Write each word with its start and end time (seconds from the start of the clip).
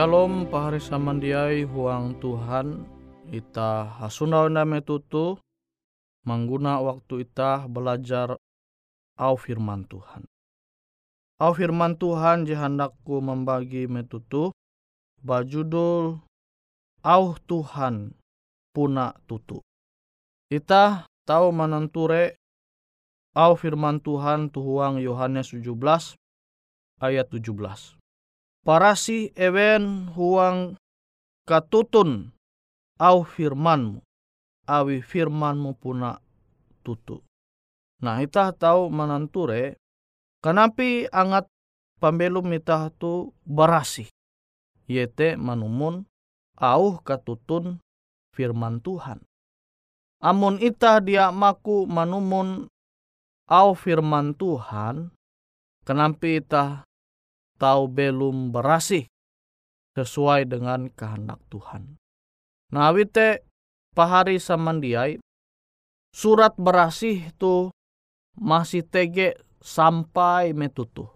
Shalom 0.00 0.48
pahari 0.48 0.80
samandiai 0.80 1.68
huang 1.68 2.16
Tuhan 2.24 2.88
ita 3.36 3.84
hasuna 4.00 4.48
name 4.48 4.80
tutu 4.80 5.36
mengguna 6.24 6.80
waktu 6.80 7.28
ita 7.28 7.68
belajar 7.68 8.40
au 9.20 9.36
firman 9.36 9.84
Tuhan. 9.84 10.24
Au 11.36 11.52
firman 11.52 12.00
Tuhan 12.00 12.48
jihandakku 12.48 13.20
membagi 13.20 13.84
metutu 13.92 14.56
bajudul 15.20 16.16
au 17.04 17.24
Tuhan 17.44 18.16
puna 18.72 19.12
tutu. 19.28 19.60
Ita 20.48 21.04
tahu 21.28 21.52
menenture 21.52 22.40
au 23.36 23.52
firman 23.52 24.00
Tuhan 24.00 24.48
tuhuang 24.48 24.96
Yohanes 25.04 25.52
17 25.52 26.16
ayat 27.04 27.28
17. 27.28 27.99
Parasi 28.60 29.32
ewen 29.40 30.12
huang 30.12 30.76
katutun 31.48 32.28
au 33.00 33.24
firmanmu 33.24 34.04
awi 34.68 35.00
firmanmu 35.00 35.80
puna 35.80 36.20
tutu. 36.84 37.24
Nah 38.04 38.20
itah 38.20 38.52
tahu 38.52 38.92
menanture 38.92 39.80
kanapi 40.44 41.08
angat 41.08 41.48
pambelum 42.00 42.52
itah 42.52 42.92
tu 43.00 43.32
berasi. 43.48 44.12
Yete 44.84 45.40
manumun 45.40 46.04
au 46.60 47.00
katutun 47.00 47.80
firman 48.36 48.84
Tuhan. 48.84 49.24
Amun 50.20 50.60
itah 50.60 51.00
dia 51.00 51.32
maku 51.32 51.88
manumun 51.88 52.68
au 53.48 53.68
firman 53.72 54.36
Tuhan, 54.36 55.08
kenampi 55.88 56.44
itah 56.44 56.84
tahu 57.60 57.92
belum 57.92 58.56
berasih 58.56 59.04
sesuai 59.92 60.48
dengan 60.48 60.88
kehendak 60.88 61.44
Tuhan. 61.52 62.00
Nah, 62.72 62.88
wite 62.96 63.44
pahari 63.92 64.40
samandiai 64.40 65.20
surat 66.16 66.56
berasih 66.56 67.28
tu 67.36 67.68
masih 68.38 68.80
tege 68.80 69.36
sampai 69.60 70.56
metutu. 70.56 71.12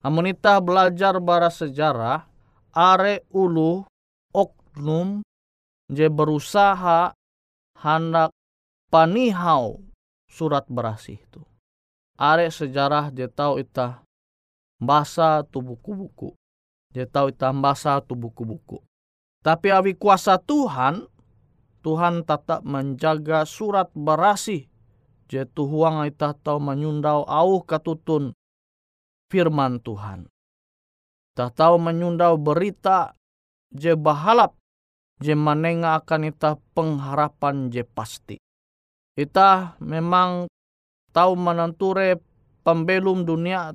Amunita 0.00 0.62
belajar 0.62 1.18
bara 1.18 1.50
sejarah, 1.50 2.24
are 2.70 3.26
ulu 3.34 3.82
oknum 4.30 5.26
je 5.90 6.06
berusaha 6.06 7.10
hendak 7.82 8.30
panihau 8.88 9.82
surat 10.30 10.62
berasih 10.70 11.18
itu. 11.18 11.42
Are 12.14 12.46
sejarah 12.46 13.10
dia 13.10 13.26
tahu 13.26 13.60
itah 13.60 14.05
basa 14.80 15.44
tu 15.48 15.64
buku-buku. 15.64 16.36
Dia 16.92 17.04
tahu 17.04 17.32
itah 17.32 17.52
basa 17.52 18.00
tu 18.00 18.16
buku-buku. 18.16 18.80
Tapi 19.44 19.68
awi 19.70 19.94
kuasa 19.94 20.40
Tuhan, 20.40 21.06
Tuhan 21.84 22.24
tetap 22.26 22.66
menjaga 22.66 23.46
surat 23.46 23.92
berasih. 23.94 24.66
Je 25.26 25.42
tuhuang 25.42 26.06
itah 26.06 26.34
tahu 26.38 26.62
menyundau 26.62 27.26
au 27.26 27.62
katutun 27.62 28.34
firman 29.30 29.82
Tuhan. 29.82 30.30
Tak 31.36 31.58
tahu 31.58 31.76
menyundau 31.82 32.38
berita 32.40 33.12
je 33.74 33.92
bahalap 33.92 34.56
je 35.20 35.34
manenga 35.36 36.00
akan 36.00 36.30
ita 36.30 36.56
pengharapan 36.72 37.68
je 37.72 37.82
pasti. 37.84 38.36
Ita 39.16 39.80
memang 39.80 40.48
tahu 41.12 41.32
menenture 41.40 42.20
pembelum 42.60 43.24
dunia, 43.24 43.72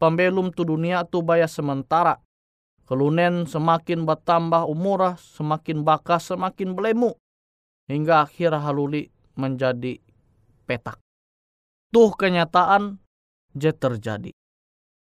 pembelum 0.00 0.48
tu 0.56 0.64
dunia 0.64 1.04
tu 1.04 1.20
baya 1.20 1.44
sementara. 1.44 2.16
Kelunen 2.88 3.46
semakin 3.46 4.02
bertambah 4.02 4.66
umurah, 4.66 5.14
semakin 5.20 5.86
bakas, 5.86 6.34
semakin 6.34 6.74
belemu. 6.74 7.14
Hingga 7.86 8.26
akhir 8.26 8.56
haluli 8.56 9.12
menjadi 9.38 10.00
petak. 10.66 10.98
Tuh 11.94 12.10
kenyataan 12.16 12.98
je 13.54 13.70
terjadi. 13.70 14.32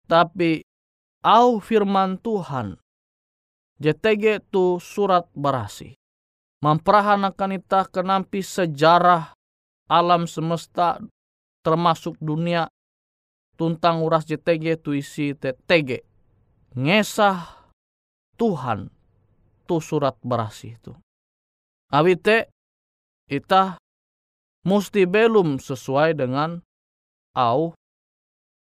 Tapi 0.08 0.64
au 1.24 1.60
firman 1.60 2.20
Tuhan 2.20 2.80
JTG 3.84 4.48
tu 4.48 4.80
surat 4.80 5.28
berasi. 5.36 5.98
Memperahanakan 6.64 7.60
ita 7.60 7.84
kenampi 7.92 8.40
sejarah 8.40 9.36
alam 9.92 10.24
semesta 10.24 11.04
termasuk 11.60 12.16
dunia 12.24 12.72
tuntang 13.64 14.04
uras 14.04 14.28
JTG 14.28 14.84
tu 14.84 14.92
isi 14.92 15.32
TTG. 15.32 16.04
Ngesah 16.76 17.72
Tuhan 18.36 18.92
tu 19.64 19.80
surat 19.80 20.20
berasi 20.20 20.76
itu. 20.76 20.92
Awite 21.88 22.52
ita 23.32 23.80
musti 24.68 25.08
belum 25.08 25.64
sesuai 25.64 26.20
dengan 26.20 26.60
au 27.40 27.72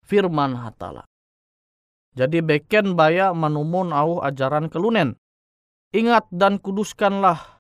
firman 0.05 0.53
hatala. 0.61 1.09
Jadi 2.13 2.45
beken 2.45 2.93
baya 2.93 3.33
menumun 3.33 3.97
au 3.97 4.21
ajaran 4.21 4.69
kelunen. 4.69 5.17
Ingat 5.97 6.29
dan 6.29 6.61
kuduskanlah 6.61 7.57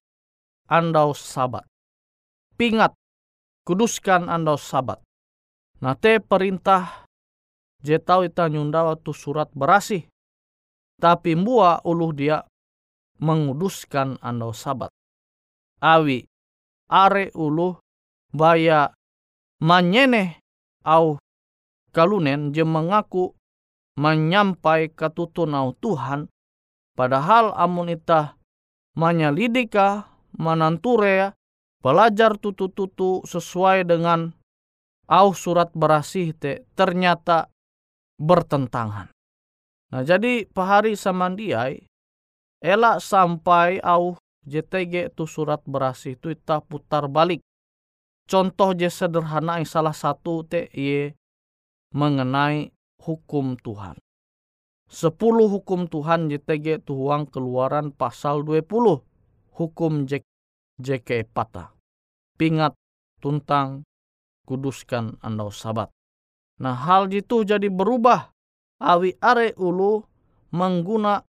andau 0.68 1.16
sabat. 1.16 1.64
Pingat, 2.60 2.92
kuduskan 3.64 4.28
andau 4.28 4.60
sabat. 4.60 5.00
Nate 5.80 6.20
perintah 6.20 7.08
je 7.80 7.96
tau 8.00 8.24
ita 8.24 8.48
nyunda 8.48 8.84
waktu 8.84 9.10
surat 9.12 9.48
berasih. 9.52 10.04
Tapi 11.00 11.32
mbua 11.36 11.80
uluh 11.84 12.12
dia 12.12 12.44
menguduskan 13.20 14.20
andau 14.20 14.52
sabat. 14.52 14.92
Awi, 15.80 16.28
are 16.92 17.32
uluh 17.32 17.80
baya 18.32 18.92
manyene 19.64 20.40
au 20.84 21.16
kalunen 21.92 22.52
je 22.52 22.64
mengaku 22.64 23.32
menyampai 23.96 24.92
ketutunau 24.92 25.76
Tuhan, 25.80 26.28
padahal 26.96 27.52
amun 27.56 27.92
itah 27.92 28.36
menyelidika, 28.96 30.08
menanture, 30.36 31.32
belajar 31.80 32.36
tutu-tutu 32.36 33.24
sesuai 33.24 33.88
dengan 33.88 34.36
au 35.08 35.32
surat 35.32 35.72
berasih 35.72 36.36
te 36.36 36.68
ternyata 36.76 37.48
bertentangan. 38.20 39.08
Nah 39.90 40.02
jadi 40.04 40.44
pahari 40.52 40.94
samandiai 40.94 41.88
elak 42.60 43.00
sampai 43.00 43.80
au 43.80 44.20
JTG 44.44 45.16
tu 45.16 45.24
surat 45.24 45.64
berasih 45.64 46.20
itu 46.20 46.36
kita 46.36 46.60
putar 46.60 47.08
balik. 47.08 47.40
Contoh 48.30 48.76
je 48.76 48.86
sederhana 48.86 49.58
yang 49.58 49.66
salah 49.66 49.96
satu 49.96 50.46
te 50.46 50.70
ye 50.70 51.16
mengenai 51.96 52.70
hukum 53.02 53.58
Tuhan. 53.58 53.98
Sepuluh 54.86 55.50
hukum 55.50 55.90
Tuhan 55.90 56.30
JTG 56.30 56.82
tuang 56.86 57.26
keluaran 57.26 57.90
pasal 57.90 58.42
20. 58.46 59.02
Hukum 59.54 59.92
JK 60.80 61.30
Pata. 61.30 61.74
Pingat 62.34 62.74
tuntang 63.22 63.86
kuduskan 64.46 65.18
andau 65.22 65.54
sabat. 65.54 65.90
Nah 66.60 66.76
hal 66.76 67.08
itu 67.08 67.42
jadi 67.42 67.72
berubah. 67.72 68.28
Awi 68.80 69.16
are 69.20 69.52
ulu 69.56 70.04
mengguna 70.52 71.24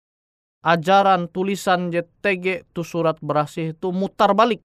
ajaran 0.62 1.30
tulisan 1.30 1.94
JTG 1.94 2.70
tu 2.74 2.82
surat 2.82 3.18
berasih 3.22 3.74
itu 3.74 3.90
mutar 3.90 4.34
balik. 4.34 4.62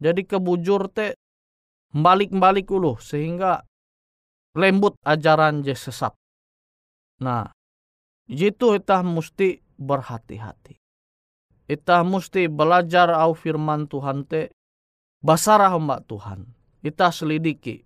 Jadi 0.00 0.24
kebujur 0.28 0.92
te 0.92 1.16
balik-balik 1.92 2.68
ulu 2.68 3.00
sehingga 3.00 3.64
lembut 4.56 4.96
ajaran 5.04 5.64
je 5.64 5.72
sesat. 5.72 6.12
Nah, 7.24 7.48
itu 8.28 8.76
kita 8.76 9.00
mesti 9.00 9.64
berhati-hati. 9.80 10.76
Kita 11.64 12.04
mesti 12.04 12.52
belajar 12.52 13.08
au 13.16 13.32
firman 13.32 13.88
Tuhan 13.88 14.28
te 14.28 14.52
basarah 15.24 15.72
mbak 15.80 16.04
Tuhan. 16.04 16.44
Kita 16.84 17.08
selidiki 17.08 17.80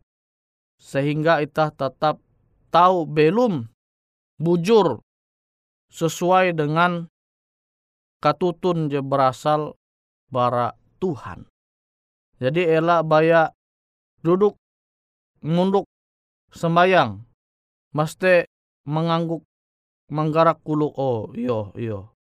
sehingga 0.78 1.42
kita 1.42 1.74
tetap 1.74 2.22
tahu 2.70 3.04
belum 3.04 3.66
bujur 4.38 5.02
sesuai 5.90 6.54
dengan 6.54 7.10
katutun 8.22 8.90
je 8.90 9.02
berasal 9.02 9.74
bara 10.30 10.74
Tuhan. 11.02 11.46
Jadi 12.38 12.62
elak 12.70 13.02
baya 13.06 13.50
duduk 14.22 14.54
munduk 15.42 15.86
sembayang 16.54 17.22
mesti 17.94 18.46
mengangguk 18.88 19.42
menggarak 20.08 20.58
kulu 20.64 20.88
oh 20.96 21.30
iyo 21.36 21.70
iyo 21.76 22.10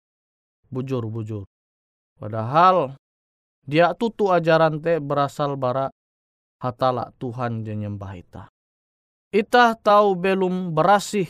bujur 0.68 1.08
bujur 1.08 1.44
padahal 2.20 2.94
dia 3.64 3.96
tutu 3.96 4.28
ajaran 4.28 4.78
te 4.84 5.00
berasal 5.00 5.56
bara 5.56 5.88
hatala 6.58 7.14
Tuhan 7.18 7.62
nyembah 7.62 8.12
ita 8.18 8.42
ita 9.34 9.74
tahu 9.78 10.18
belum 10.18 10.74
berasih 10.74 11.28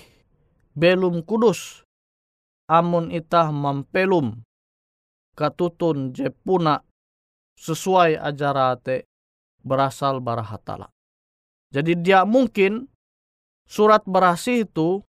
belum 0.75 1.25
kudus 1.25 1.85
amun 2.69 3.13
ita 3.13 3.49
mampelum 3.53 4.41
katutun 5.37 6.13
je 6.17 6.33
puna 6.33 6.81
sesuai 7.59 8.19
ajarate 8.19 9.05
berasal 9.63 10.21
bara 10.21 10.45
hatala 10.45 10.89
jadi 11.69 11.93
dia 11.99 12.21
mungkin 12.25 12.89
surat 13.69 14.01
berasih 14.09 14.65
itu 14.65 15.05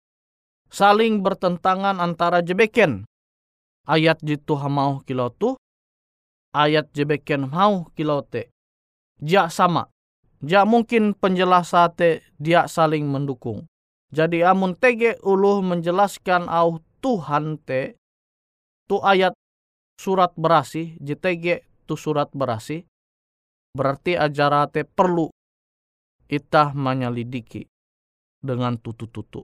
saling 0.73 1.21
bertentangan 1.21 2.01
antara 2.01 2.41
jebeken. 2.41 3.05
Ayat 3.87 4.19
jitu 4.19 4.57
hamau 4.59 4.99
kilau 5.07 5.31
tu, 5.31 5.55
ayat 6.51 6.91
jebeken 6.91 7.47
mau 7.47 7.87
kilau 7.95 8.19
te. 8.19 8.51
Dia 9.15 9.47
sama, 9.47 9.87
Ja 10.45 10.69
mungkin 10.69 11.17
penjelas 11.17 11.73
sate 11.73 12.21
dia 12.37 12.69
saling 12.69 13.09
mendukung. 13.09 13.65
Jadi 14.13 14.45
amun 14.45 14.77
tege 14.77 15.17
uluh 15.25 15.65
menjelaskan 15.65 16.45
au 16.47 16.79
Tuhan 17.01 17.57
te 17.61 17.97
tu 18.85 19.01
ayat 19.01 19.33
surat 19.97 20.31
berasi 20.37 20.95
JTG 21.01 21.65
tu 21.89 21.97
surat 21.97 22.29
berasi 22.31 22.85
berarti 23.73 24.15
ajarate 24.15 24.85
perlu 24.85 25.27
itah 26.29 26.71
menyelidiki 26.71 27.67
dengan 28.39 28.77
tutu-tutu. 28.77 29.43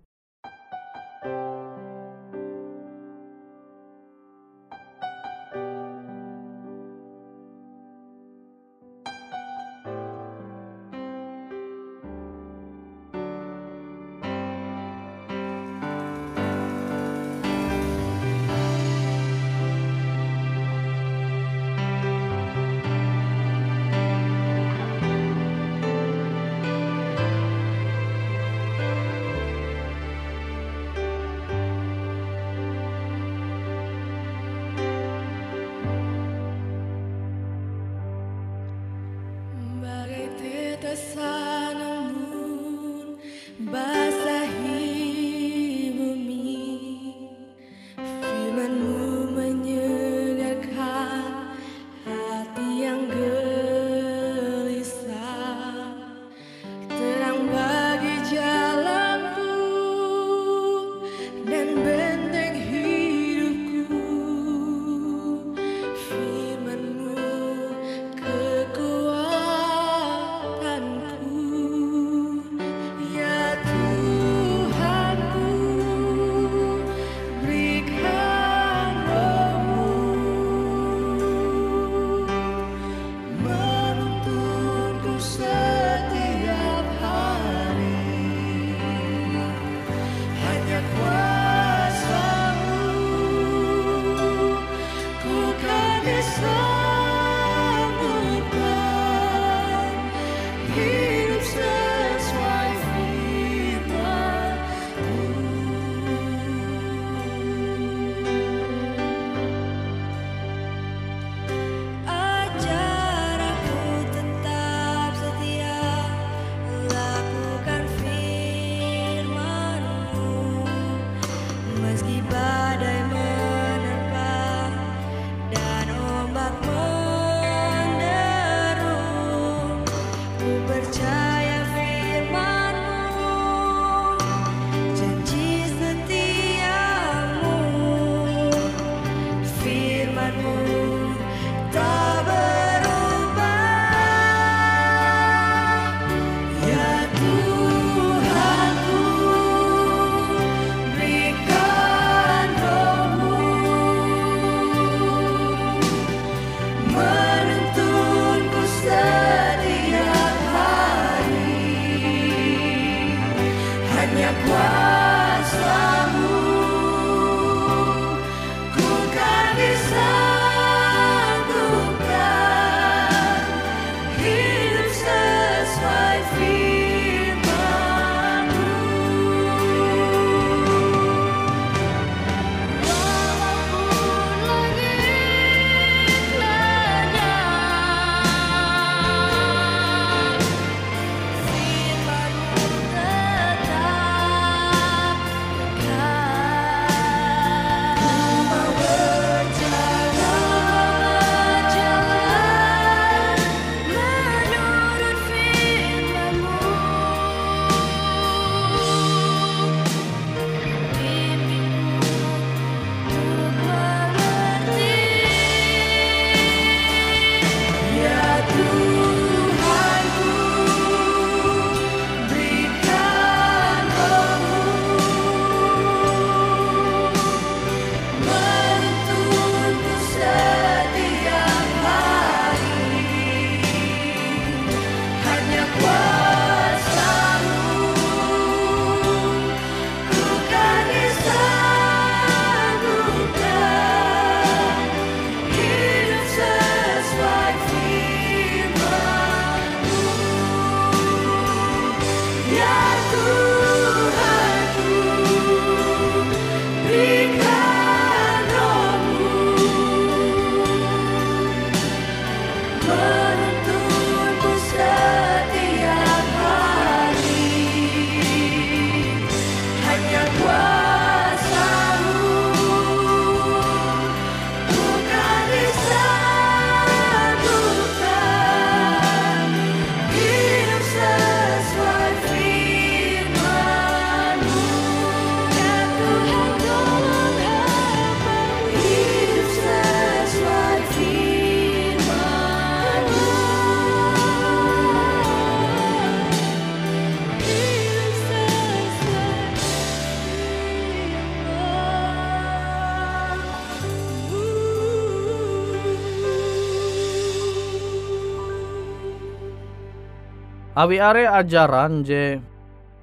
Awi 310.73 310.97
are 310.97 311.29
ajaran 311.29 312.01
je 312.01 312.41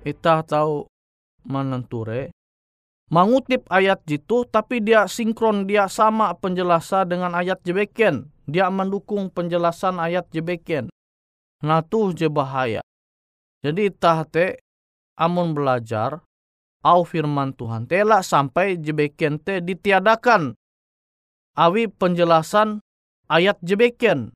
ita 0.03 0.43
tahu 0.43 0.91
menenture 1.47 2.35
mengutip 3.15 3.62
ayat 3.71 4.03
jitu 4.11 4.43
tapi 4.50 4.83
dia 4.83 5.07
sinkron 5.07 5.71
dia 5.71 5.87
sama 5.87 6.35
penjelasan 6.35 7.07
dengan 7.07 7.31
ayat 7.31 7.62
jebeken 7.62 8.27
dia 8.50 8.67
mendukung 8.75 9.31
penjelasan 9.31 10.03
ayat 10.03 10.27
jebeken 10.35 10.91
nah 11.62 11.79
tuh 11.79 12.11
je 12.11 12.27
bahaya. 12.27 12.83
Jadi 13.62 13.87
itah 13.87 14.27
te 14.27 14.59
amun 15.15 15.55
belajar 15.55 16.27
au 16.83 17.07
firman 17.07 17.55
Tuhan 17.55 17.87
tela 17.87 18.27
sampai 18.27 18.83
jebeken 18.83 19.39
te 19.39 19.62
ditiadakan. 19.62 20.59
Awi 21.55 21.87
penjelasan 21.87 22.83
ayat 23.31 23.62
jebeken 23.62 24.35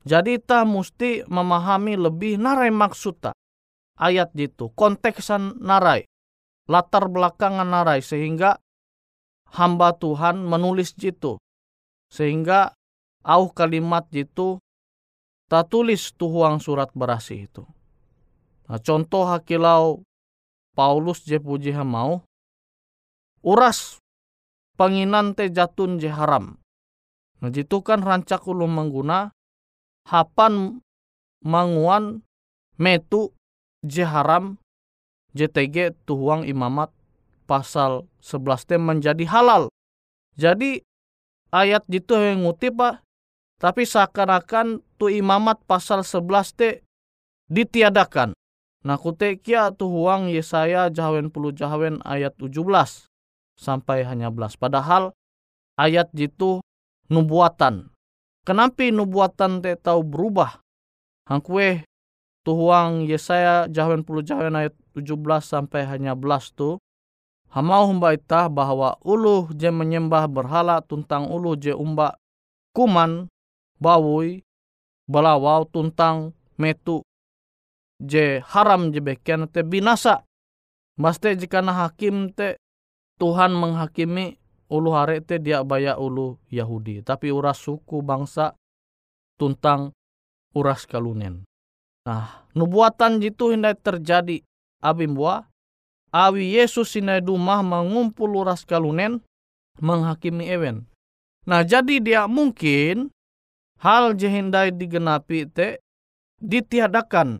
jadi 0.00 0.40
ta 0.40 0.64
mesti 0.64 1.28
memahami 1.28 2.00
lebih 2.00 2.40
narai 2.40 2.72
maksud 2.72 3.20
ta 3.20 3.30
ayat 4.00 4.32
itu, 4.32 4.72
konteksan 4.72 5.60
narai, 5.60 6.08
latar 6.64 7.12
belakangan 7.12 7.68
narai 7.68 8.00
sehingga 8.00 8.56
hamba 9.52 9.92
Tuhan 10.00 10.40
menulis 10.40 10.96
jitu. 10.96 11.36
Sehingga 12.10 12.74
au 13.22 13.52
kalimat 13.52 14.08
jitu 14.10 14.58
tak 15.46 15.68
tulis 15.68 16.16
tuhuang 16.16 16.58
surat 16.58 16.90
berasi 16.96 17.46
itu. 17.46 17.62
Nah, 18.66 18.80
contoh 18.82 19.26
hakilau 19.28 20.02
Paulus 20.74 21.26
je 21.26 21.42
puji 21.42 21.74
mau 21.82 22.22
uras 23.42 23.98
penginan 24.78 25.34
te 25.34 25.50
jatun 25.50 25.98
je 25.98 26.08
haram. 26.08 26.56
Nah, 27.42 27.50
jitu 27.50 27.82
kan 27.82 28.00
rancak 28.02 28.46
ulum 28.46 28.70
mengguna 28.70 29.34
hapan 30.08 30.80
manguan 31.44 32.24
metu 32.80 33.32
je 33.84 34.04
haram 34.04 34.60
JTG 35.36 35.94
tuhuang 36.04 36.44
imamat 36.44 36.90
pasal 37.46 38.06
11 38.22 38.66
t 38.66 38.70
menjadi 38.78 39.24
halal. 39.26 39.70
Jadi 40.38 40.82
ayat 41.50 41.86
itu 41.90 42.14
yang 42.14 42.46
ngutip 42.46 42.78
pak, 42.78 43.02
tapi 43.58 43.86
seakan-akan 43.86 44.82
tu 44.98 45.10
imamat 45.10 45.62
pasal 45.66 46.02
11 46.06 46.58
t 46.58 46.60
ditiadakan. 47.50 48.34
Nah 48.80 48.96
kutekia 48.96 49.74
tuhuang 49.76 50.32
Yesaya 50.32 50.88
jahawen 50.88 51.28
puluh 51.28 51.52
jahawen 51.52 52.00
ayat 52.06 52.32
17 52.40 52.64
sampai 53.60 54.08
hanya 54.08 54.32
belas. 54.32 54.56
Padahal 54.56 55.12
ayat 55.76 56.08
itu 56.16 56.64
nubuatan. 57.12 57.89
Kenapa 58.40 58.88
nubuatan 58.88 59.60
te 59.60 59.76
tahu 59.76 60.00
berubah? 60.00 60.64
Hangkue 61.28 61.84
tuhuang 62.42 63.04
Yesaya 63.04 63.68
jahawen 63.68 64.00
puluh 64.00 64.24
jahawen 64.24 64.56
ayat 64.56 64.74
17 64.96 65.20
sampai 65.44 65.84
hanya 65.84 66.16
belas 66.16 66.48
tu. 66.56 66.80
Hamau 67.52 67.84
humba 67.84 68.16
itah 68.16 68.48
bahwa 68.48 68.96
ulu 69.04 69.52
je 69.52 69.68
menyembah 69.68 70.24
berhala 70.30 70.80
tuntang 70.80 71.28
ulu 71.28 71.58
je 71.58 71.74
umba 71.74 72.16
kuman 72.72 73.28
bawui 73.76 74.46
balawau 75.10 75.66
tuntang 75.66 76.32
metu 76.56 77.02
je 78.00 78.40
haram 78.40 78.88
je 78.88 79.04
beken 79.04 79.50
te 79.52 79.60
binasa. 79.60 80.24
Baste 80.96 81.36
jika 81.36 81.60
hakim 81.60 82.32
te 82.32 82.56
Tuhan 83.20 83.52
menghakimi 83.52 84.39
ulu 84.70 84.94
hare 84.94 85.18
te 85.20 85.42
dia 85.42 85.66
baya 85.66 85.98
ulu 85.98 86.38
Yahudi. 86.48 87.02
Tapi 87.02 87.34
uras 87.34 87.58
suku 87.58 88.00
bangsa 88.00 88.54
tuntang 89.36 89.90
uras 90.54 90.86
kalunen. 90.86 91.42
Nah, 92.06 92.48
nubuatan 92.56 93.20
jitu 93.20 93.52
hindai 93.52 93.76
terjadi 93.76 94.40
abim 94.80 95.12
buah. 95.18 95.44
Awi 96.10 96.58
Yesus 96.58 96.98
sinai 96.98 97.22
dumah 97.22 97.62
mengumpul 97.62 98.34
uras 98.34 98.66
kalunen 98.66 99.22
menghakimi 99.78 100.50
ewen. 100.50 100.90
Nah, 101.46 101.62
jadi 101.62 102.02
dia 102.02 102.22
mungkin 102.26 103.14
hal 103.78 104.18
jehindai 104.18 104.74
digenapi 104.74 105.46
te 105.46 105.78
ditiadakan. 106.42 107.38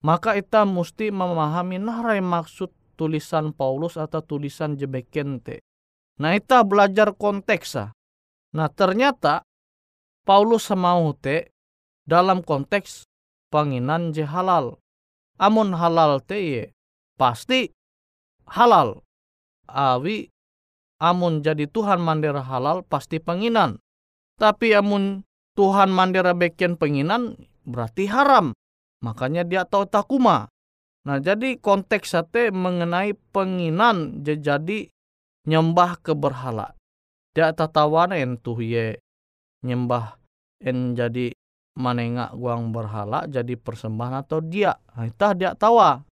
Maka 0.00 0.34
kita 0.34 0.64
mesti 0.64 1.12
memahami 1.12 1.76
narai 1.76 2.24
maksud 2.24 2.72
tulisan 2.96 3.52
Paulus 3.52 4.00
atau 4.00 4.24
tulisan 4.24 4.74
jebeken 4.74 5.38
te. 5.38 5.60
Nah, 6.20 6.36
kita 6.36 6.60
belajar 6.68 7.16
konteksa. 7.16 7.96
Nah, 8.52 8.68
ternyata 8.68 9.48
Paulus 10.28 10.68
semau 10.68 11.16
te 11.16 11.48
dalam 12.04 12.44
konteks 12.44 13.08
panginan 13.48 14.12
je 14.12 14.28
halal. 14.28 14.76
Amun 15.40 15.72
halal 15.72 16.20
te 16.20 16.36
ye, 16.36 16.64
pasti 17.16 17.72
halal. 18.52 19.00
Awi 19.64 20.28
amun 21.00 21.40
jadi 21.40 21.64
Tuhan 21.64 22.04
mandera 22.04 22.44
halal 22.44 22.84
pasti 22.84 23.16
penginan. 23.16 23.80
Tapi 24.36 24.76
amun 24.76 25.24
Tuhan 25.56 25.88
mandera 25.88 26.36
beken 26.36 26.76
penginan 26.76 27.40
berarti 27.64 28.04
haram. 28.12 28.52
Makanya 29.00 29.48
dia 29.48 29.64
tahu 29.64 29.88
takuma. 29.88 30.52
Nah 31.08 31.16
jadi 31.16 31.56
konteks 31.56 32.12
sate 32.12 32.52
mengenai 32.52 33.16
penginan 33.32 34.20
jadi 34.20 34.92
nyembah 35.50 35.98
ke 35.98 36.14
berhala. 36.14 36.78
Dia 37.34 37.50
tatawana 37.50 38.14
en 38.14 38.38
tuh 38.38 38.62
ye 38.62 39.02
nyembah 39.66 40.14
en 40.62 40.94
jadi 40.94 41.34
manenga 41.74 42.30
guang 42.38 42.70
berhala 42.70 43.26
jadi 43.26 43.58
persembahan 43.58 44.22
atau 44.22 44.38
dia. 44.38 44.78
Nah, 44.94 45.10
itah 45.10 45.34
dia 45.34 45.58
tawa. 45.58 46.06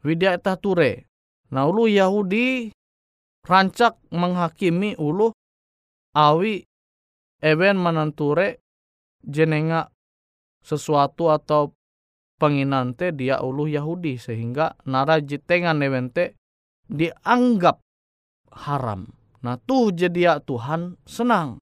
Widya 0.00 0.40
itah 0.40 0.56
ture. 0.56 1.04
Nah 1.52 1.68
ulu 1.68 1.84
Yahudi 1.92 2.72
rancak 3.44 4.00
menghakimi 4.08 4.96
ulu 4.96 5.34
awi 6.16 6.64
even 7.44 7.76
menenture 7.76 8.60
jenenga 9.20 9.92
sesuatu 10.64 11.28
atau 11.32 11.72
penginante 12.40 13.12
dia 13.12 13.44
ulu 13.44 13.68
Yahudi 13.68 14.16
sehingga 14.16 14.76
nara 14.88 15.20
jitengan 15.20 15.84
evente 15.84 16.40
dianggap 16.88 17.80
haram. 18.54 19.10
Nah 19.40 19.56
tuh 19.56 19.94
jadi 19.94 20.20
ya 20.20 20.34
Tuhan 20.42 21.00
senang. 21.08 21.58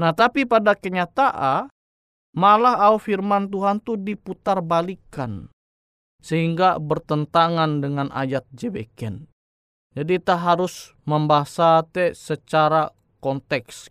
Nah 0.00 0.12
tapi 0.16 0.48
pada 0.48 0.72
kenyataan 0.72 1.68
malah 2.32 2.76
au 2.88 2.96
firman 2.96 3.50
Tuhan 3.50 3.82
tuh 3.82 3.98
diputar 3.98 4.62
balikan 4.62 5.50
sehingga 6.20 6.76
bertentangan 6.78 7.80
dengan 7.80 8.08
ayat 8.12 8.44
jebeken. 8.52 9.26
Jadi 9.96 10.22
kita 10.22 10.38
harus 10.38 10.94
membaca 11.02 11.82
te 11.82 12.14
secara 12.14 12.94
konteks. 13.18 13.90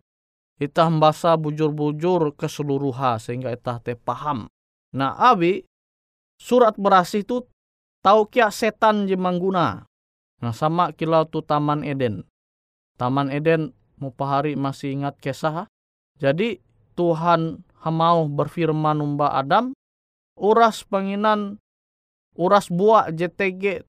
Kita 0.55 0.87
membaca 0.87 1.35
bujur-bujur 1.35 2.35
keseluruhan 2.39 3.19
sehingga 3.19 3.51
kita 3.55 3.83
te 3.83 3.93
paham. 3.99 4.47
Nah 4.95 5.15
abi 5.19 5.67
surat 6.39 6.79
berasih 6.79 7.27
itu 7.27 7.43
tahu 7.99 8.31
kia 8.31 8.47
setan 8.47 9.05
jemangguna. 9.11 9.88
Nah 10.39 10.55
sama 10.55 10.95
kilau 10.95 11.27
tu 11.27 11.43
Taman 11.43 11.83
Eden. 11.83 12.23
Taman 12.95 13.31
Eden 13.31 13.75
mau 13.99 14.11
pahari 14.11 14.55
masih 14.55 14.95
ingat 14.95 15.19
kisah. 15.19 15.67
Jadi 16.19 16.59
Tuhan 16.95 17.63
hamau 17.79 18.27
berfirman 18.27 18.99
umba 18.99 19.35
Adam, 19.35 19.71
uras 20.35 20.83
penginan, 20.83 21.59
uras 22.35 22.67
buah 22.67 23.11
JTG 23.11 23.87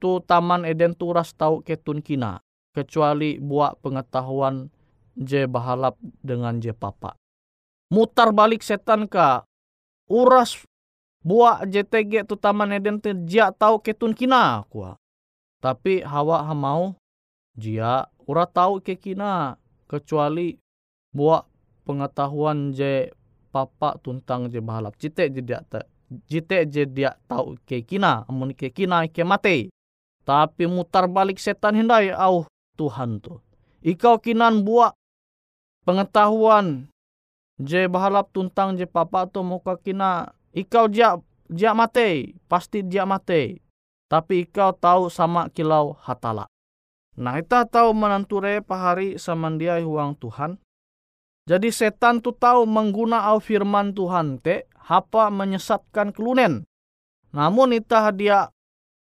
tu 0.00 0.20
Taman 0.24 0.64
Eden 0.64 0.96
tu 0.96 1.12
uras 1.12 1.32
tahu 1.32 1.60
ketun 1.64 2.00
kina. 2.04 2.40
Kecuali 2.72 3.40
buah 3.40 3.76
pengetahuan 3.80 4.68
je 5.16 5.48
bahalap 5.48 5.96
dengan 6.20 6.60
je 6.60 6.70
papa. 6.72 7.16
Mutar 7.88 8.30
balik 8.36 8.60
setan 8.60 9.08
ka, 9.08 9.48
uras 10.08 10.62
buah 11.24 11.64
JTG 11.64 12.28
tu 12.28 12.36
Taman 12.36 12.76
Eden 12.76 13.00
tu 13.00 13.12
jia 13.24 13.52
tahu 13.52 13.80
ketun 13.80 14.12
kina 14.12 14.64
kuah. 14.68 14.96
Tapi 15.58 16.06
hawa 16.06 16.46
hamau 16.46 16.94
jia 17.58 18.06
ura 18.30 18.46
tahu 18.46 18.78
ke 18.78 18.94
kina 18.94 19.58
kecuali 19.90 20.54
buat 21.10 21.42
pengetahuan 21.82 22.70
je 22.70 23.10
papa 23.50 23.98
tuntang 23.98 24.46
je 24.46 24.62
bahalap. 24.62 24.94
Cite 24.94 25.26
je 25.34 25.42
dia 25.42 25.64
ta 25.66 25.82
jite 26.30 26.68
je 26.70 26.86
dia 26.86 27.18
tahu 27.26 27.58
ke 27.66 27.82
kina 27.82 28.22
amun 28.30 28.54
ke 28.54 28.70
kina 28.70 29.02
ke 29.10 29.26
mate. 29.26 29.74
Tapi 30.22 30.68
mutar 30.70 31.10
balik 31.10 31.40
setan 31.40 31.74
hindai 31.74 32.14
au 32.14 32.46
Tuhan 32.78 33.18
tu. 33.18 33.40
Ikau 33.82 34.20
kinan 34.20 34.62
buat 34.62 34.94
pengetahuan 35.82 36.86
je 37.58 37.90
bahalap 37.90 38.30
tuntang 38.30 38.78
je 38.78 38.86
papa 38.86 39.26
tu 39.26 39.42
muka 39.42 39.74
kina 39.80 40.30
ikau 40.54 40.86
dia 40.86 41.18
dia 41.50 41.74
mate 41.74 42.38
pasti 42.46 42.84
dia 42.84 43.02
mate 43.08 43.58
tapi 44.08 44.48
ikau 44.48 44.72
tahu 44.72 45.12
sama 45.12 45.52
kilau 45.52 45.96
hatala 46.00 46.48
Nah, 47.18 47.34
kita 47.42 47.66
tahu 47.66 47.90
menanture 47.98 48.62
pahari 48.62 49.18
samandiai 49.18 49.82
huang 49.82 50.14
Tuhan. 50.22 50.54
Jadi 51.50 51.74
setan 51.74 52.22
tu 52.22 52.30
tahu 52.30 52.62
mengguna 52.62 53.26
au 53.26 53.42
firman 53.42 53.90
Tuhan 53.90 54.38
te, 54.38 54.70
hapa 54.78 55.26
menyesatkan 55.34 56.14
kelunen. 56.14 56.62
Namun 57.34 57.74
itah 57.74 58.14
dia 58.14 58.54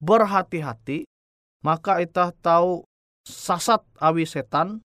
berhati-hati, 0.03 1.07
maka 1.63 2.03
itah 2.03 2.35
tahu 2.43 2.83
sasat 3.23 3.87
awi 4.03 4.27
setan, 4.27 4.83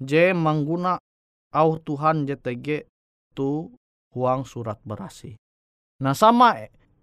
je 0.00 0.32
mengguna 0.32 0.96
au 1.52 1.76
Tuhan 1.76 2.24
JTG 2.24 2.88
tu 3.36 3.68
huang 4.16 4.48
surat 4.48 4.80
berasi. 4.80 5.36
Nah 6.00 6.16
sama 6.16 6.56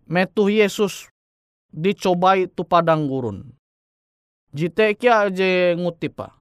metu 0.10 0.50
Yesus 0.50 1.14
dicobai 1.70 2.50
tu 2.50 2.66
padang 2.66 3.06
gurun. 3.06 3.46
Jite 4.50 4.98
kia 4.98 5.30
je 5.30 5.78
ngutipa. 5.78 6.38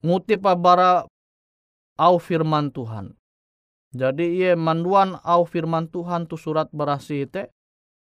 Ngutipa 0.00 0.56
bara 0.56 1.04
au 2.00 2.16
firman 2.18 2.72
Tuhan. 2.72 3.14
Jadi 3.92 4.40
ia 4.40 4.56
manduan 4.56 5.20
au 5.20 5.44
firman 5.44 5.84
Tuhan 5.92 6.24
tu 6.24 6.40
surat 6.40 6.72
berasi 6.72 7.28
ite 7.28 7.52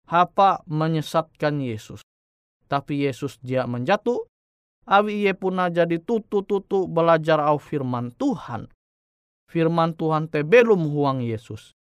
hapa 0.07 0.63
menyesatkan 0.71 1.59
Yesus. 1.59 2.07
Tapi 2.71 3.03
Yesus 3.05 3.43
dia 3.43 3.67
menjatuh, 3.67 4.23
awi 4.87 5.27
ia 5.27 5.35
puna 5.35 5.69
jadi 5.69 5.99
tutu-tutu 5.99 6.87
belajar 6.87 7.43
au 7.43 7.59
firman 7.59 8.15
Tuhan. 8.15 8.71
Firman 9.51 9.99
Tuhan 9.99 10.31
te 10.31 10.47
belum 10.47 10.87
huang 10.87 11.21
Yesus. 11.21 11.75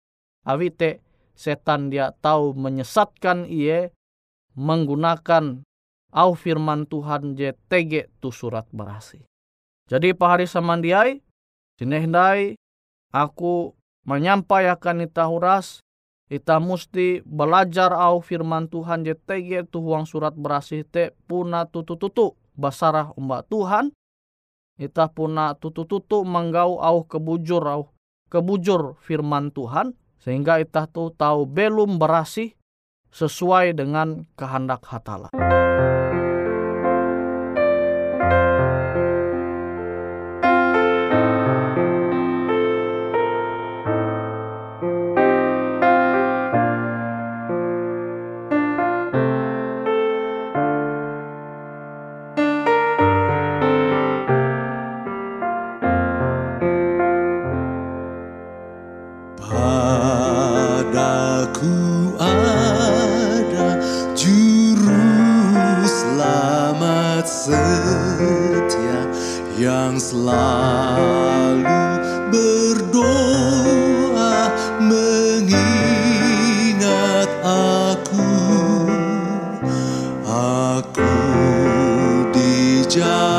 Awi 0.48 0.72
te 0.72 1.04
setan 1.36 1.92
dia 1.92 2.16
tahu 2.24 2.56
menyesatkan 2.56 3.46
ia 3.46 3.92
menggunakan 4.60 5.64
au 6.12 6.32
firman 6.36 6.84
Tuhan 6.84 7.40
je 7.40 7.56
tege 7.72 8.12
tu 8.20 8.36
surat 8.36 8.68
berasi. 8.76 9.24
Jadi 9.88 10.12
pahari 10.12 10.46
samandiai, 10.46 11.24
sinehdai 11.80 12.60
aku 13.16 13.72
menyampaikan 14.04 15.00
ita 15.00 15.26
huras, 15.32 15.80
ita 16.28 16.60
musti 16.60 17.24
belajar 17.24 17.96
au 17.96 18.20
firman 18.20 18.68
Tuhan 18.68 19.08
je 19.08 19.16
tege 19.16 19.64
tu 19.64 19.80
huang 19.80 20.04
surat 20.04 20.36
berasi 20.36 20.84
te 20.84 21.16
puna 21.26 21.64
tutu-tutu 21.64 22.36
basarah 22.60 23.16
umba 23.16 23.48
Tuhan, 23.48 23.96
ita 24.76 25.08
puna 25.08 25.56
tutu-tutu 25.56 26.28
menggau 26.28 26.84
au 26.84 27.08
kebujur 27.08 27.64
au 27.64 27.88
kebujur 28.28 29.00
firman 29.00 29.56
Tuhan, 29.56 29.96
sehingga 30.20 30.60
ita 30.60 30.84
tu 30.86 31.16
tahu 31.16 31.48
belum 31.48 31.96
berasi 31.96 32.59
sesuai 33.14 33.78
dengan 33.78 34.26
kehendak 34.38 34.86
hatala. 34.86 35.30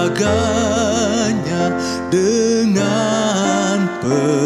menjaganya 0.00 1.64
dengan 2.08 3.76
penuh 4.00 4.39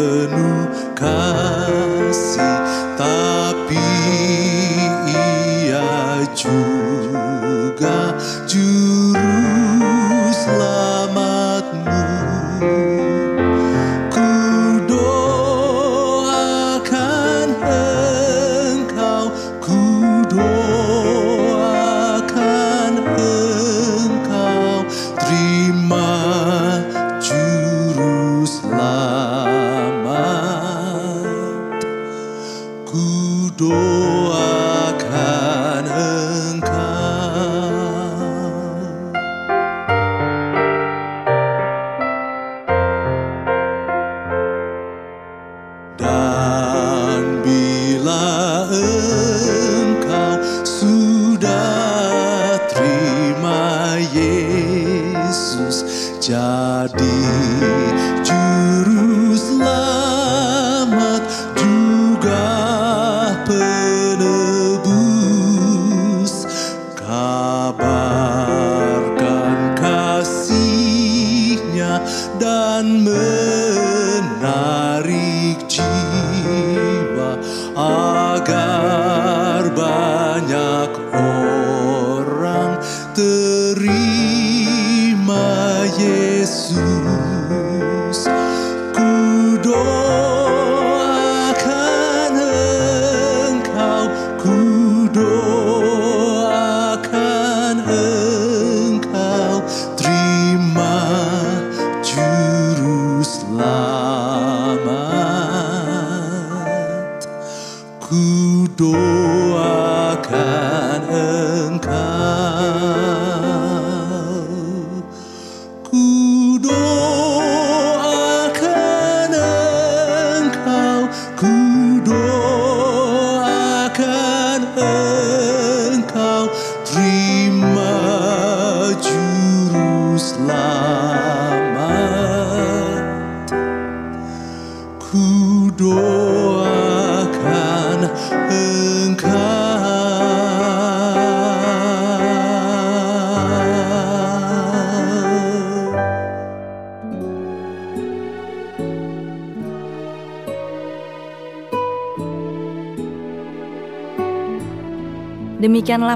Deep. 56.87 57.54
mudou. 108.75 109.24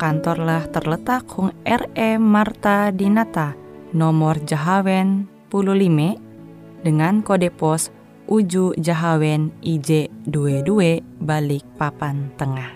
kantorlah 0.00 0.64
terletak 0.72 1.28
Hung 1.36 1.52
RE 1.60 2.16
Marta 2.16 2.88
Dinata 2.88 3.52
nomor 3.92 4.40
Jahawen 4.48 5.28
15 5.52 6.16
dengan 6.80 7.20
kode 7.20 7.52
pos 7.52 7.92
Uju 8.24 8.80
Jahawen 8.80 9.52
IJ22 9.60 11.04
balik 11.20 11.66
papan 11.76 12.32
tengah. 12.40 12.72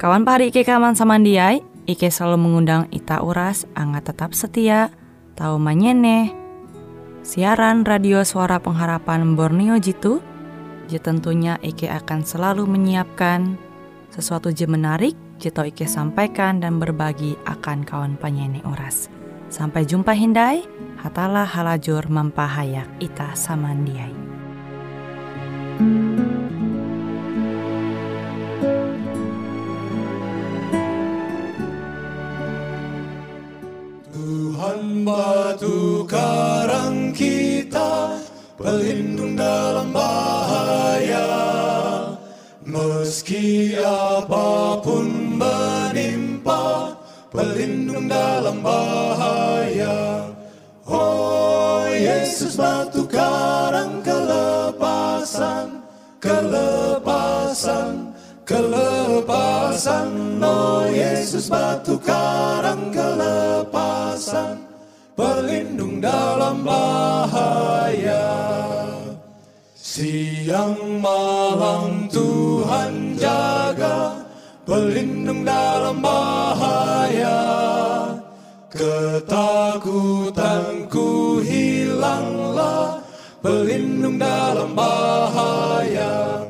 Kawan 0.00 0.24
pari 0.24 0.48
Ike 0.48 0.64
kaman 0.64 0.96
samandiai, 0.96 1.60
Ike 1.84 2.08
selalu 2.08 2.40
mengundang 2.48 2.88
Ita 2.88 3.20
Uras, 3.20 3.68
angga 3.76 4.00
tetap 4.06 4.32
setia, 4.32 4.94
tahu 5.36 5.58
manyene, 5.58 6.32
siaran 7.26 7.82
radio 7.82 8.22
suara 8.22 8.62
pengharapan 8.62 9.34
Borneo 9.34 9.76
Jitu, 9.82 10.22
je 10.86 11.02
tentunya 11.02 11.58
Ike 11.60 11.90
akan 11.90 12.22
selalu 12.22 12.70
menyiapkan 12.70 13.58
sesuatu 14.14 14.54
je 14.54 14.70
menarik, 14.70 15.18
jito 15.38 15.62
Ike 15.66 15.86
sampaikan 15.88 16.60
dan 16.62 16.78
berbagi 16.78 17.38
akan 17.44 17.82
kawan 17.86 18.14
penyanyi 18.18 18.60
Uras. 18.64 19.08
Sampai 19.52 19.86
jumpa 19.86 20.10
Hindai, 20.16 20.66
hatalah 20.98 21.46
halajur 21.46 22.10
mempahayak 22.10 22.90
ita 22.98 23.36
samandiai. 23.38 24.10
Tuhan 34.10 35.06
batu 35.06 36.02
karang 36.08 37.14
kita, 37.14 38.18
pelindung 38.58 39.38
dalam 39.38 39.94
bahaya. 39.94 41.30
Meski 42.64 43.76
apa 43.78 44.82
pun 44.82 45.23
menimpa, 46.44 46.92
pelindung 47.32 48.06
dalam 48.08 48.60
bahaya. 48.60 50.28
Oh 50.84 51.88
Yesus 51.88 52.60
batu 52.60 53.08
karang 53.08 54.04
kelepasan, 54.04 55.80
kelepasan, 56.20 58.12
kelepasan. 58.44 60.12
Oh 60.44 60.84
Yesus 60.84 61.48
batu 61.48 61.96
karang 61.96 62.92
kelepasan, 62.92 64.60
pelindung 65.16 66.04
dalam 66.04 66.60
bahaya. 66.60 68.28
Siang 69.94 70.98
malam 70.98 72.10
Tuhan 72.10 73.14
jaga, 73.14 74.23
pelindung 74.64 75.44
dalam 75.44 76.00
bahaya. 76.00 77.40
Ketakutanku 78.74 80.18
hilanglah, 81.44 82.98
pelindung 83.38 84.18
dalam 84.18 84.74
bahaya. 84.74 86.42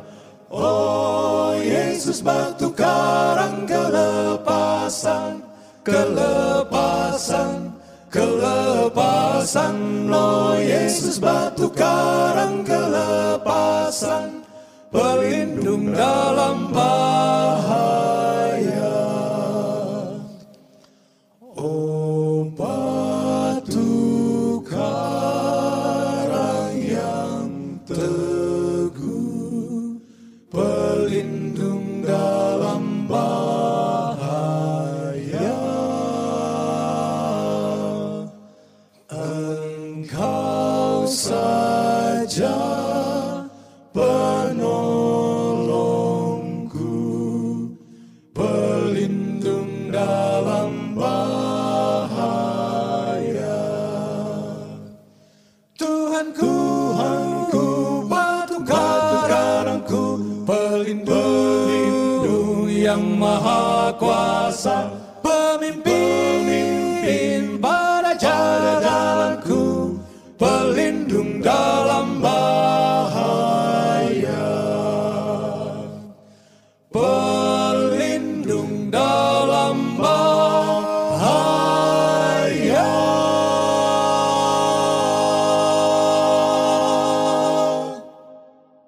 Oh 0.48 1.52
Yesus 1.58 2.24
batu 2.24 2.72
karang 2.72 3.68
kelepasan, 3.68 5.44
kelepasan, 5.84 7.76
kelepasan. 8.08 9.74
Oh 10.08 10.56
Yesus 10.56 11.20
batu 11.20 11.68
karang 11.74 12.64
kelepasan, 12.64 14.43
pelindung 14.94 15.90
dalam 15.90 16.70
bahaya. 16.70 18.13